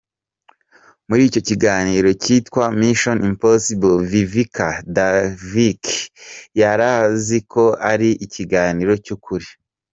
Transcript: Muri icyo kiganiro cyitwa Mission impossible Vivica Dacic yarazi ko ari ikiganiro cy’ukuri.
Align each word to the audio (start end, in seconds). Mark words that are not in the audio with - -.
Muri 1.07 1.21
icyo 1.29 1.41
kiganiro 1.49 2.07
cyitwa 2.23 2.63
Mission 2.79 3.17
impossible 3.29 3.95
Vivica 4.11 4.67
Dacic 4.95 5.83
yarazi 6.59 7.37
ko 7.51 7.63
ari 7.91 8.09
ikiganiro 8.25 8.93
cy’ukuri. 9.05 9.47